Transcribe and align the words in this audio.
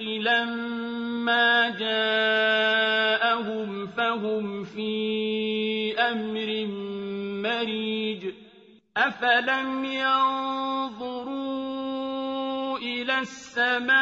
لما 0.00 1.68
جاءهم 1.78 3.18
فهم 3.86 4.64
في 4.64 5.94
أمر 5.98 6.66
مريج 7.42 8.32
أفلم 8.96 9.84
ينظروا 9.84 11.38
إلى 12.78 13.18
السماء 13.18 13.98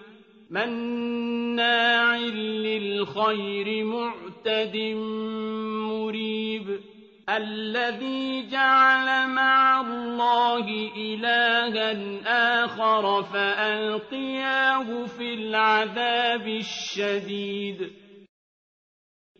مَّنَّاعٍ 0.51 2.17
لِّلْخَيْرِ 2.67 3.85
مُعْتَدٍ 3.85 4.75
مُّرِيبٍ 5.87 6.79
الَّذِي 7.29 8.49
جَعَلَ 8.51 9.29
مَعَ 9.29 9.81
اللَّهِ 9.81 10.91
إِلَٰهًا 10.95 11.91
آخَرَ 12.65 13.23
فَأَلْقِيَاهُ 13.23 15.05
فِي 15.05 15.33
الْعَذَابِ 15.33 16.47
الشَّدِيدِ. 16.47 17.91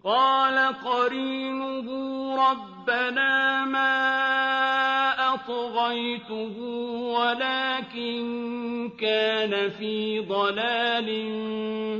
قَالَ 0.04 0.76
قَرِينُهُ 0.76 1.88
رَبَّنَا 2.36 3.66
مَا 3.66 5.01
طغيته 5.48 6.58
ولكن 7.20 8.22
كان 9.00 9.70
في 9.70 10.20
ضلال 10.20 11.08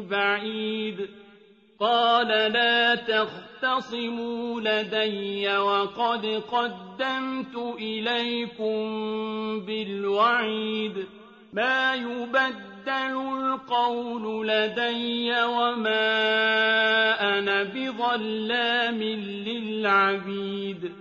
بعيد. 0.02 1.10
قال 1.80 2.28
لا 2.28 2.96
تختصموا 2.96 4.62
لدي 4.62 5.58
وقد 5.58 6.26
قدمت 6.52 7.76
إليكم 7.80 8.80
بالوعيد. 9.66 11.06
ما 11.54 11.94
يبدل 11.94 12.62
القول 12.88 14.48
لدي 14.48 15.44
وما 15.44 16.12
أنا 17.40 17.64
بظلام 17.64 19.04
للعبيد. 19.48 21.01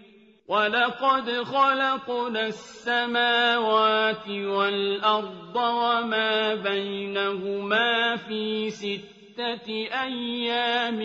ولقد 0.51 1.31
خلقنا 1.31 2.45
السماوات 2.47 4.27
والأرض 4.27 5.55
وما 5.55 6.55
بينهما 6.55 8.15
في 8.15 8.69
ستة 8.69 9.67
أيام 10.03 10.99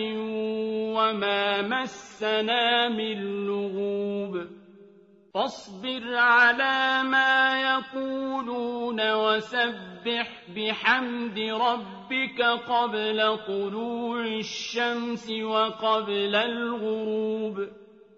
وما 0.95 1.61
مسنا 1.61 2.89
من 2.89 3.45
لغوب 3.47 4.47
فاصبر 5.33 6.15
على 6.15 7.03
ما 7.03 7.61
يقولون 7.61 9.11
وسبح 9.11 10.43
بحمد 10.55 11.39
ربك 11.39 12.41
قبل 12.67 13.37
طلوع 13.47 14.25
الشمس 14.25 15.29
وقبل 15.29 16.35
الغروب 16.35 17.86